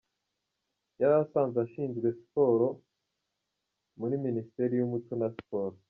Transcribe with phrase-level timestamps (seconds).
[0.99, 2.67] Yari asanzwe ashinzwe siporo
[3.99, 5.75] muri Minisiteri y’Umuco na Siporo.